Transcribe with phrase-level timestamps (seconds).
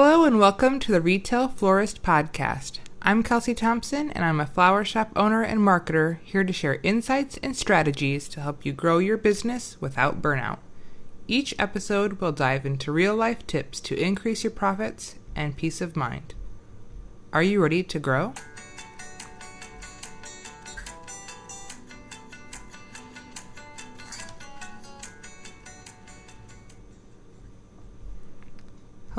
[0.00, 2.78] Hello and welcome to the Retail Florist Podcast.
[3.02, 7.36] I'm Kelsey Thompson and I'm a flower shop owner and marketer here to share insights
[7.42, 10.58] and strategies to help you grow your business without burnout.
[11.26, 15.96] Each episode will dive into real life tips to increase your profits and peace of
[15.96, 16.36] mind.
[17.32, 18.34] Are you ready to grow?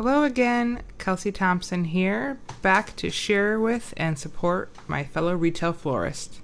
[0.02, 6.40] Hello again, Kelsey Thompson here, back to share with and support my fellow retail florists.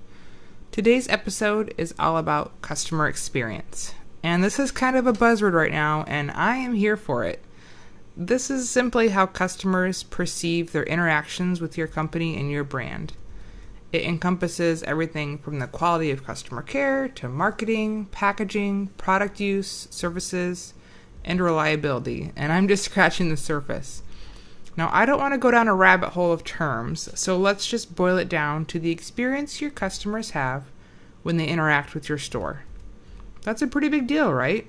[0.74, 5.72] Today's episode is all about customer experience, and this is kind of a buzzword right
[5.72, 7.42] now, and I am here for it.
[8.18, 13.14] This is simply how customers perceive their interactions with your company and your brand.
[13.94, 20.74] It encompasses everything from the quality of customer care to marketing, packaging, product use, services,
[21.26, 24.04] and reliability, and I'm just scratching the surface.
[24.78, 27.96] Now, I don't want to go down a rabbit hole of terms, so let's just
[27.96, 30.66] boil it down to the experience your customers have
[31.24, 32.64] when they interact with your store.
[33.42, 34.68] That's a pretty big deal, right?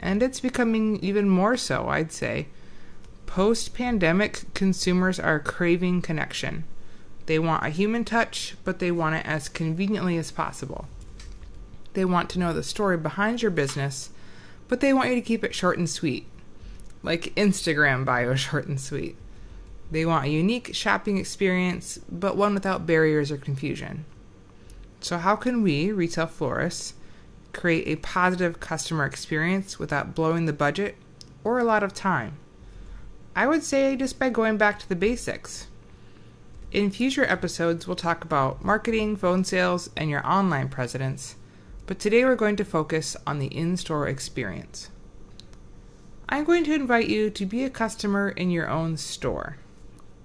[0.00, 2.48] And it's becoming even more so, I'd say.
[3.26, 6.64] Post pandemic, consumers are craving connection.
[7.26, 10.86] They want a human touch, but they want it as conveniently as possible.
[11.94, 14.10] They want to know the story behind your business
[14.74, 16.26] but they want you to keep it short and sweet,
[17.04, 19.14] like Instagram bio short and sweet.
[19.92, 24.04] They want a unique shopping experience, but one without barriers or confusion.
[24.98, 26.94] So, how can we, retail florists,
[27.52, 30.96] create a positive customer experience without blowing the budget
[31.44, 32.36] or a lot of time?
[33.36, 35.68] I would say just by going back to the basics.
[36.72, 41.36] In future episodes, we'll talk about marketing, phone sales, and your online presence
[41.86, 44.90] but today we're going to focus on the in store experience.
[46.28, 49.58] I'm going to invite you to be a customer in your own store.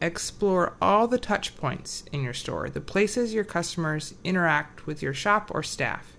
[0.01, 5.13] Explore all the touch points in your store, the places your customers interact with your
[5.13, 6.15] shop or staff.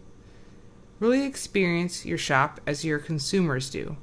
[0.99, 3.97] Really experience your shop as your consumers do.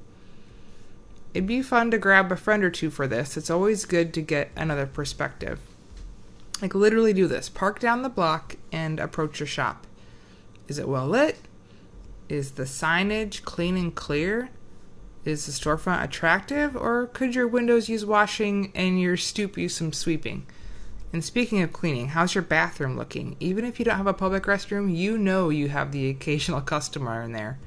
[1.35, 3.37] It'd be fun to grab a friend or two for this.
[3.37, 5.59] It's always good to get another perspective.
[6.59, 9.86] Like, literally do this park down the block and approach your shop.
[10.67, 11.37] Is it well lit?
[12.29, 14.49] Is the signage clean and clear?
[15.23, 19.91] Is the storefront attractive, or could your windows use washing and your stoop use some
[19.93, 20.45] sweeping?
[21.13, 23.35] And speaking of cleaning, how's your bathroom looking?
[23.39, 27.21] Even if you don't have a public restroom, you know you have the occasional customer
[27.21, 27.59] in there.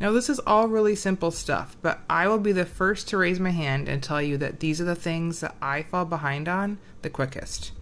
[0.00, 3.40] Now, this is all really simple stuff, but I will be the first to raise
[3.40, 6.78] my hand and tell you that these are the things that I fall behind on
[7.02, 7.72] the quickest.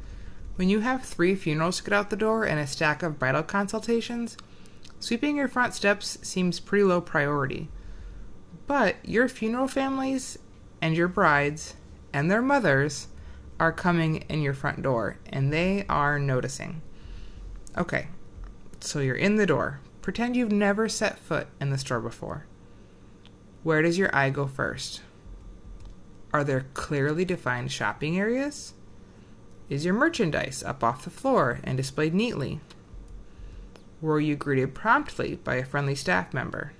[0.56, 3.42] When you have three funerals to get out the door and a stack of bridal
[3.42, 4.38] consultations,
[4.98, 7.68] sweeping your front steps seems pretty low priority.
[8.66, 10.38] But your funeral families
[10.80, 11.74] and your brides
[12.10, 13.08] and their mothers
[13.60, 16.80] are coming in your front door and they are noticing.
[17.76, 18.08] Okay,
[18.80, 19.80] so you're in the door.
[20.00, 22.46] Pretend you've never set foot in the store before.
[23.62, 25.02] Where does your eye go first?
[26.32, 28.72] Are there clearly defined shopping areas?
[29.68, 32.60] Is your merchandise up off the floor and displayed neatly?
[34.00, 36.72] Were you greeted promptly by a friendly staff member?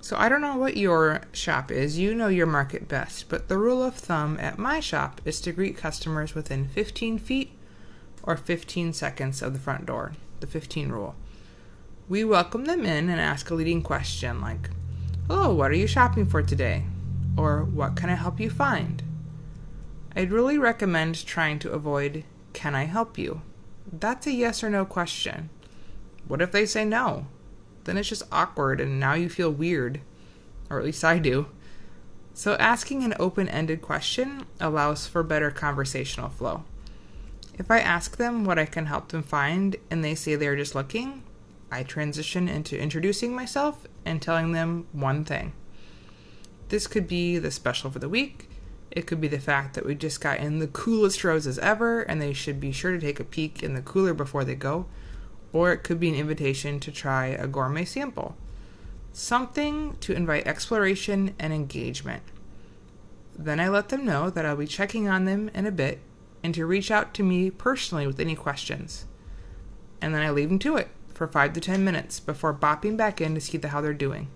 [0.00, 3.58] So I don't know what your shop is, you know your market best, but the
[3.58, 7.50] rule of thumb at my shop is to greet customers within 15 feet
[8.22, 11.16] or 15 seconds of the front door, the 15 rule.
[12.08, 14.70] We welcome them in and ask a leading question like,
[15.26, 16.84] Hello, what are you shopping for today?
[17.36, 19.02] Or what can I help you find?
[20.14, 23.42] I'd really recommend trying to avoid, Can I help you?
[23.90, 25.48] That's a yes or no question.
[26.28, 27.26] What if they say no?
[27.84, 30.00] Then it's just awkward and now you feel weird.
[30.70, 31.46] Or at least I do.
[32.34, 36.64] So, asking an open ended question allows for better conversational flow.
[37.58, 40.74] If I ask them what I can help them find and they say they're just
[40.74, 41.22] looking,
[41.70, 45.52] I transition into introducing myself and telling them one thing.
[46.68, 48.48] This could be the special for the week,
[48.92, 52.20] it could be the fact that we just got in the coolest roses ever and
[52.20, 54.86] they should be sure to take a peek in the cooler before they go.
[55.52, 58.36] Or it could be an invitation to try a gourmet sample.
[59.12, 62.22] Something to invite exploration and engagement.
[63.38, 66.00] Then I let them know that I'll be checking on them in a bit
[66.42, 69.06] and to reach out to me personally with any questions.
[70.02, 73.20] And then I leave them to it for 5 to 10 minutes before bopping back
[73.20, 74.28] in to see how they're doing.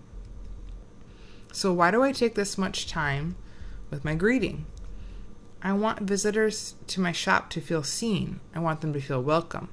[1.52, 3.36] So, why do I take this much time
[3.90, 4.66] with my greeting.
[5.62, 8.40] I want visitors to my shop to feel seen.
[8.54, 9.68] I want them to feel welcome.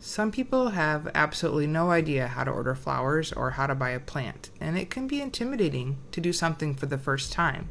[0.00, 4.00] Some people have absolutely no idea how to order flowers or how to buy a
[4.00, 7.68] plant, and it can be intimidating to do something for the first time.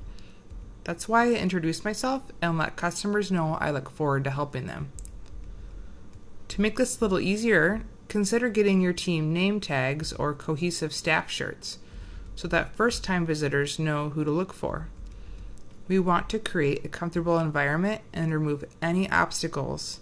[0.83, 4.91] That's why I introduce myself and let customers know I look forward to helping them.
[6.49, 11.29] To make this a little easier, consider getting your team name tags or cohesive staff
[11.29, 11.79] shirts
[12.35, 14.89] so that first time visitors know who to look for.
[15.87, 20.01] We want to create a comfortable environment and remove any obstacles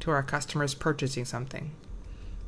[0.00, 1.72] to our customers purchasing something.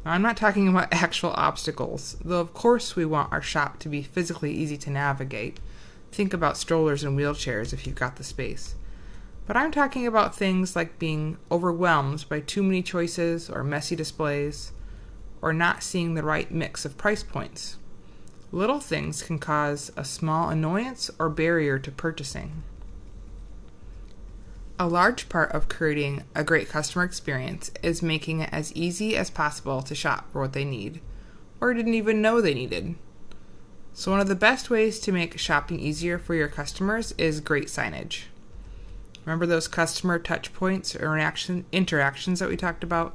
[0.04, 3.88] Now, I'm not talking about actual obstacles, though of course we want our shop to
[3.88, 5.60] be physically easy to navigate.
[6.10, 8.74] Think about strollers and wheelchairs if you've got the space.
[9.46, 14.72] But I'm talking about things like being overwhelmed by too many choices or messy displays,
[15.42, 17.76] or not seeing the right mix of price points.
[18.52, 22.62] Little things can cause a small annoyance or barrier to purchasing.
[24.80, 29.28] A large part of creating a great customer experience is making it as easy as
[29.28, 31.02] possible to shop for what they need,
[31.60, 32.94] or didn't even know they needed.
[33.92, 37.66] So, one of the best ways to make shopping easier for your customers is great
[37.66, 38.22] signage.
[39.26, 43.14] Remember those customer touch points or interaction, interactions that we talked about?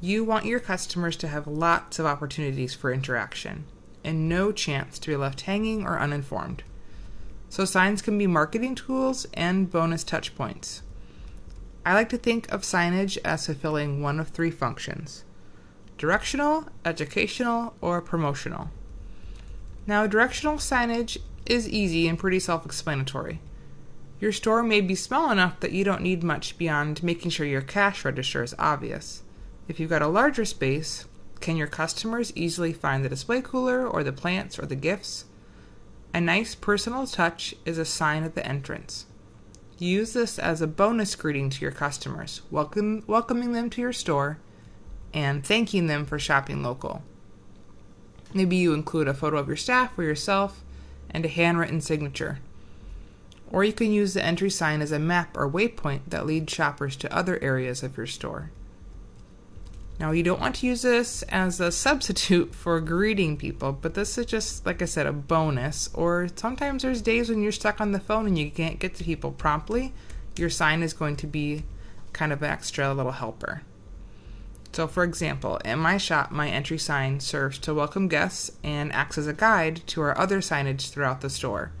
[0.00, 3.64] You want your customers to have lots of opportunities for interaction
[4.02, 6.64] and no chance to be left hanging or uninformed.
[7.50, 10.82] So signs can be marketing tools and bonus touch points.
[11.84, 15.24] I like to think of signage as fulfilling one of three functions
[15.98, 18.70] directional, educational, or promotional.
[19.84, 23.40] Now, directional signage is easy and pretty self explanatory.
[24.20, 27.62] Your store may be small enough that you don't need much beyond making sure your
[27.62, 29.24] cash register is obvious.
[29.66, 31.06] If you've got a larger space,
[31.40, 35.24] can your customers easily find the display cooler or the plants or the gifts?
[36.12, 39.06] A nice personal touch is a sign at the entrance.
[39.78, 44.38] Use this as a bonus greeting to your customers, welcome, welcoming them to your store
[45.14, 47.02] and thanking them for shopping local.
[48.34, 50.64] Maybe you include a photo of your staff or yourself
[51.10, 52.40] and a handwritten signature.
[53.52, 56.96] Or you can use the entry sign as a map or waypoint that leads shoppers
[56.96, 58.50] to other areas of your store.
[60.00, 64.16] Now, you don't want to use this as a substitute for greeting people, but this
[64.16, 65.90] is just, like I said, a bonus.
[65.92, 69.04] Or sometimes there's days when you're stuck on the phone and you can't get to
[69.04, 69.92] people promptly.
[70.36, 71.64] Your sign is going to be
[72.14, 73.60] kind of an extra little helper.
[74.72, 79.18] So, for example, in my shop, my entry sign serves to welcome guests and acts
[79.18, 81.72] as a guide to our other signage throughout the store.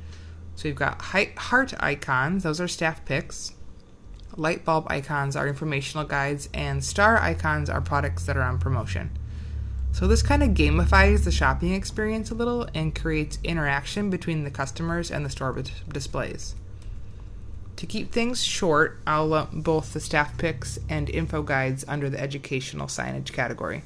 [0.56, 3.52] So, we've got heart icons, those are staff picks
[4.36, 9.10] light bulb icons are informational guides, and star icons are products that are on promotion.
[9.92, 14.50] So, this kind of gamifies the shopping experience a little and creates interaction between the
[14.50, 16.54] customers and the store displays.
[17.76, 22.20] To keep things short, I'll lump both the staff picks and info guides under the
[22.20, 23.82] educational signage category.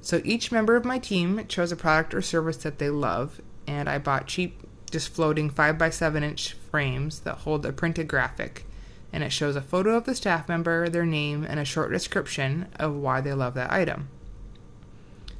[0.00, 3.88] So, each member of my team chose a product or service that they love, and
[3.88, 8.64] I bought cheap, just floating 5x7 inch frames that hold a printed graphic
[9.14, 12.66] and it shows a photo of the staff member, their name, and a short description
[12.80, 14.08] of why they love that item.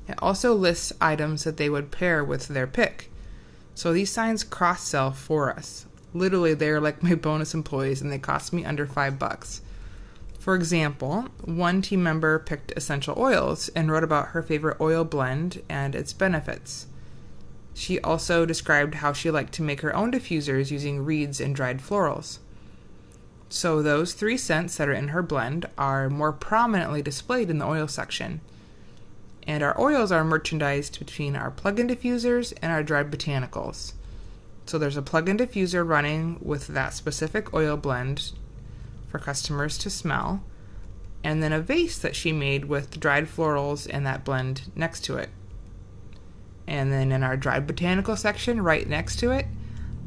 [0.07, 3.11] It also lists items that they would pair with their pick.
[3.75, 5.87] So these signs cross sell for us.
[6.13, 9.61] Literally, they're like my bonus employees and they cost me under five bucks.
[10.39, 15.63] For example, one team member picked essential oils and wrote about her favorite oil blend
[15.69, 16.87] and its benefits.
[17.73, 21.81] She also described how she liked to make her own diffusers using reeds and dried
[21.81, 22.39] florals.
[23.55, 27.67] So those three scents that are in her blend are more prominently displayed in the
[27.67, 28.41] oil section.
[29.47, 33.93] And our oils are merchandised between our plug-in diffusers and our dried botanicals.
[34.67, 38.33] So there's a plug-in diffuser running with that specific oil blend
[39.09, 40.43] for customers to smell,
[41.23, 45.17] and then a vase that she made with dried florals and that blend next to
[45.17, 45.31] it.
[46.67, 49.47] And then in our dried botanical section, right next to it,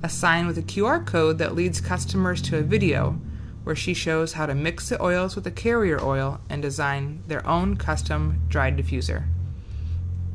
[0.04, 3.18] a sign with a QR code that leads customers to a video
[3.68, 7.46] where she shows how to mix the oils with the carrier oil and design their
[7.46, 9.26] own custom dried diffuser.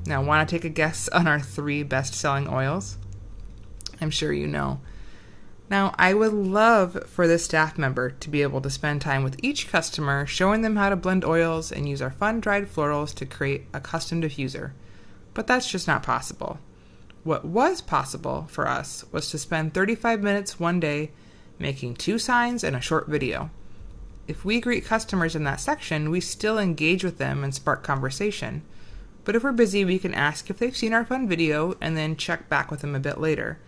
[0.04, 2.98] Now, want to take a guess on our three best selling oils?
[4.02, 4.82] I'm sure you know.
[5.70, 9.42] Now, I would love for this staff member to be able to spend time with
[9.42, 13.24] each customer, showing them how to blend oils and use our fun dried florals to
[13.24, 14.72] create a custom diffuser.
[15.32, 16.58] But that's just not possible.
[17.24, 21.12] What was possible for us was to spend 35 minutes one day
[21.62, 23.48] making two signs and a short video.
[24.28, 28.62] If we greet customers in that section, we still engage with them and spark conversation.
[29.24, 32.16] But if we're busy, we can ask if they've seen our fun video and then
[32.16, 33.58] check back with them a bit later.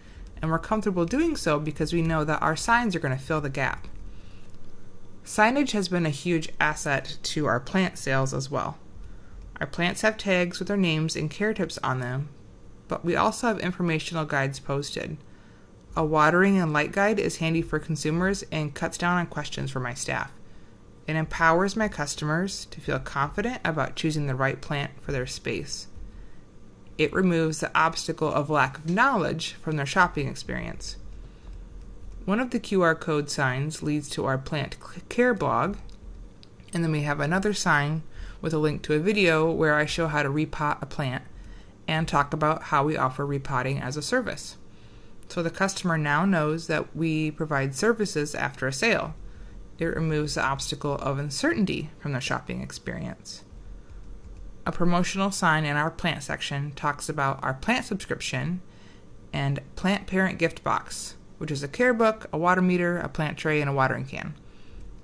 [0.43, 3.41] And we're comfortable doing so because we know that our signs are going to fill
[3.41, 3.87] the gap.
[5.25, 8.77] Signage has been a huge asset to our plant sales as well.
[9.61, 12.29] Our plants have tags with their names and care tips on them,
[12.89, 15.17] but we also have informational guides posted.
[15.97, 19.79] A watering and light guide is handy for consumers and cuts down on questions for
[19.79, 20.33] my staff.
[21.07, 25.87] It empowers my customers to feel confident about choosing the right plant for their space.
[26.99, 30.97] It removes the obstacle of lack of knowledge from their shopping experience.
[32.25, 34.77] One of the QR code signs leads to our plant
[35.09, 35.77] care blog,
[36.73, 38.03] and then we have another sign
[38.41, 41.23] with a link to a video where I show how to repot a plant
[41.87, 44.57] and talk about how we offer repotting as a service.
[45.28, 49.14] So the customer now knows that we provide services after a sale.
[49.78, 53.43] It removes the obstacle of uncertainty from the shopping experience.
[54.66, 58.62] A promotional sign in our plant section talks about our plant subscription
[59.33, 63.37] and plant parent gift box, which is a care book, a water meter, a plant
[63.37, 64.35] tray, and a watering can.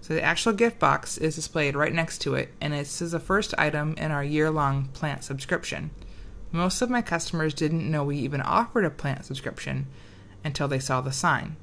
[0.00, 3.20] So the actual gift box is displayed right next to it, and this is the
[3.20, 5.90] first item in our year long plant subscription.
[6.52, 9.88] Most of my customers didn't know we even offered a plant subscription
[10.44, 11.56] until they saw the sign.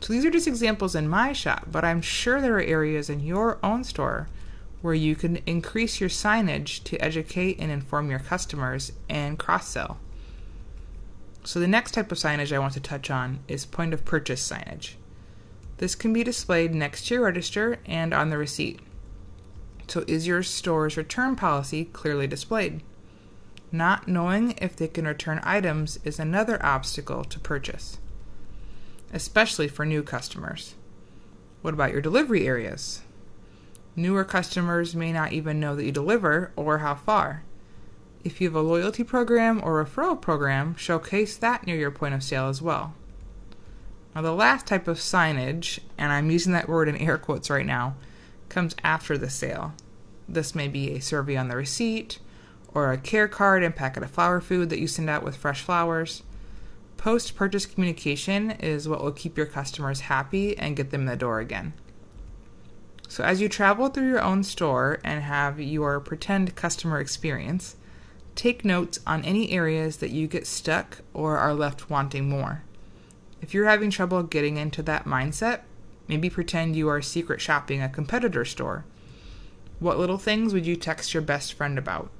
[0.00, 3.20] So these are just examples in my shop, but I'm sure there are areas in
[3.20, 4.28] your own store
[4.82, 9.98] where you can increase your signage to educate and inform your customers and cross sell.
[11.44, 14.46] So, the next type of signage I want to touch on is point of purchase
[14.46, 14.94] signage.
[15.78, 18.80] This can be displayed next to your register and on the receipt.
[19.86, 22.82] So, is your store's return policy clearly displayed?
[23.72, 27.98] Not knowing if they can return items is another obstacle to purchase
[29.12, 30.74] especially for new customers.
[31.62, 33.02] What about your delivery areas?
[33.94, 37.42] Newer customers may not even know that you deliver or how far.
[38.24, 42.22] If you have a loyalty program or referral program, showcase that near your point of
[42.22, 42.94] sale as well.
[44.14, 47.66] Now, the last type of signage, and I'm using that word in air quotes right
[47.66, 47.96] now,
[48.48, 49.74] comes after the sale.
[50.28, 52.18] This may be a survey on the receipt,
[52.76, 55.62] or a care card and packet of flower food that you send out with fresh
[55.62, 56.22] flowers.
[56.98, 61.16] Post purchase communication is what will keep your customers happy and get them in the
[61.16, 61.72] door again.
[63.08, 67.76] So, as you travel through your own store and have your pretend customer experience,
[68.34, 72.62] take notes on any areas that you get stuck or are left wanting more.
[73.40, 75.60] If you're having trouble getting into that mindset,
[76.08, 78.84] maybe pretend you are secret shopping a competitor store.
[79.80, 82.10] What little things would you text your best friend about?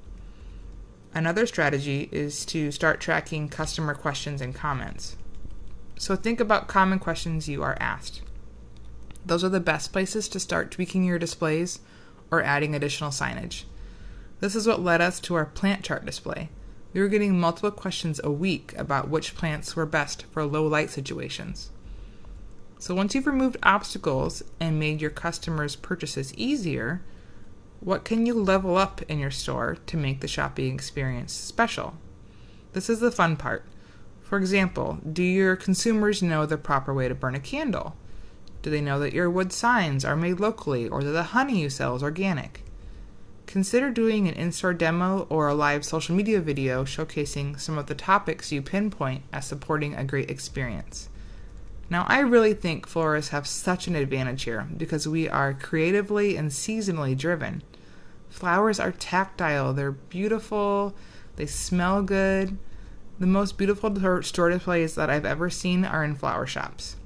[1.17, 5.17] Another strategy is to start tracking customer questions and comments.
[5.97, 8.21] So think about common questions you are asked.
[9.25, 11.79] Those are the best places to start tweaking your displays
[12.29, 13.63] or adding additional signage.
[14.41, 16.49] This is what led us to our plant chart display.
[16.93, 20.91] We were getting multiple questions a week about which plants were best for low light
[20.91, 21.71] situations.
[22.77, 27.01] So once you've removed obstacles and made your customers' purchases easier,
[27.79, 31.93] what can you level up in your store to make the shopping experience special?
[32.73, 33.65] This is the fun part.
[34.21, 37.95] For example, do your consumers know the proper way to burn a candle?
[38.61, 41.69] Do they know that your wood signs are made locally or that the honey you
[41.69, 42.63] sell is organic?
[43.45, 47.87] Consider doing an in store demo or a live social media video showcasing some of
[47.87, 51.07] the topics you pinpoint as supporting a great experience.
[51.89, 56.51] Now, I really think florists have such an advantage here because we are creatively and
[56.51, 57.63] seasonally driven.
[58.29, 60.93] Flowers are tactile, they're beautiful,
[61.37, 62.57] they smell good.
[63.19, 66.97] The most beautiful store displays that I've ever seen are in flower shops.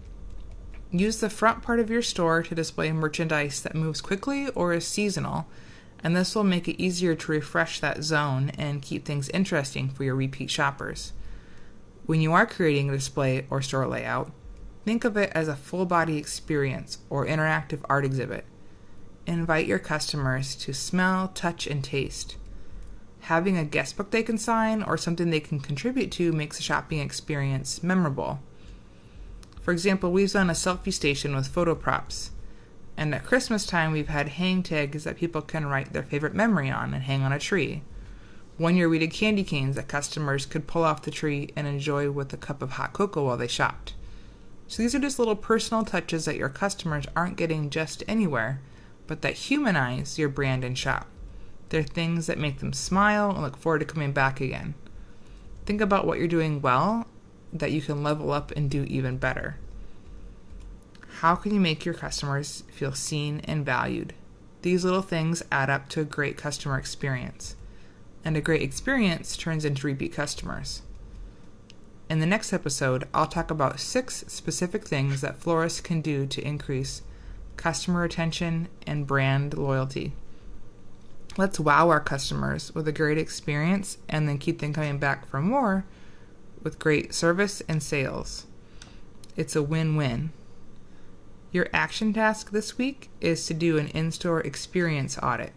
[0.91, 4.85] Use the front part of your store to display merchandise that moves quickly or is
[4.85, 5.47] seasonal,
[6.03, 10.03] and this will make it easier to refresh that zone and keep things interesting for
[10.03, 11.13] your repeat shoppers.
[12.07, 14.31] When you are creating a display or store layout,
[14.83, 18.45] Think of it as a full body experience or interactive art exhibit.
[19.27, 22.35] Invite your customers to smell, touch, and taste.
[23.21, 26.63] Having a guest book they can sign or something they can contribute to makes the
[26.63, 28.39] shopping experience memorable.
[29.61, 32.31] For example, we've done a selfie station with photo props.
[32.97, 36.71] And at Christmas time, we've had hang tags that people can write their favorite memory
[36.71, 37.83] on and hang on a tree.
[38.57, 42.09] One year, we did candy canes that customers could pull off the tree and enjoy
[42.09, 43.93] with a cup of hot cocoa while they shopped.
[44.72, 48.62] So these are just little personal touches that your customers aren't getting just anywhere,
[49.06, 51.08] but that humanize your brand and shop.
[51.68, 54.75] They're things that make them smile and look forward to coming back again.
[55.66, 57.06] Think about what you're doing well
[57.51, 59.58] that you can level up and do even better.
[61.20, 64.13] How can you make your customers feel seen and valued?
[64.62, 67.58] These little things add up to a great customer experience.
[68.24, 70.82] And a great experience turns into repeat customers.
[72.12, 76.46] In the next episode, I'll talk about six specific things that florists can do to
[76.46, 77.03] increase
[77.56, 80.12] customer retention and brand loyalty.
[81.38, 85.39] Let's wow our customers with a great experience and then keep them coming back for
[85.39, 85.86] more
[86.62, 88.46] with great service and sales.
[89.38, 90.34] it's a win win.
[91.53, 95.53] Your action task this week is to do an in store experience audit.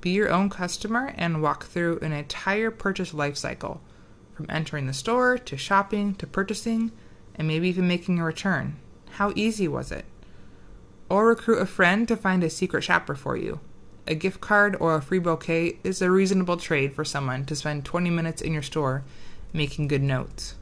[0.00, 3.78] Be your own customer and walk through an entire purchase lifecycle
[4.34, 6.92] from entering the store to shopping to purchasing
[7.34, 8.76] and maybe even making a return.
[9.12, 10.04] How easy was it?
[11.08, 13.60] Or recruit a friend to find a secret shopper for you.
[14.06, 17.84] A gift card or a free bouquet is a reasonable trade for someone to spend
[17.84, 19.04] 20 minutes in your store
[19.52, 20.54] making good notes.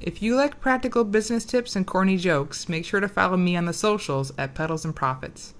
[0.00, 3.64] If you like practical business tips and corny jokes, make sure to follow me on
[3.64, 5.54] the socials at Petals and Profits.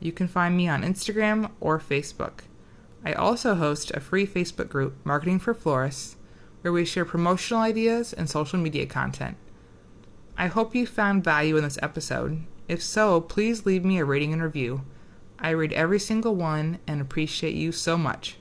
[0.00, 2.40] You can find me on Instagram or Facebook.
[3.04, 6.16] I also host a free Facebook group, Marketing for Florists,
[6.62, 9.36] where we share promotional ideas and social media content.
[10.38, 12.44] I hope you found value in this episode.
[12.66, 14.82] If so, please leave me a rating and review.
[15.38, 18.38] I read every single one and appreciate you so much.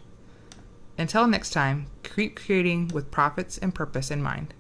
[0.97, 4.53] Until next time, keep creating with profits and purpose in mind.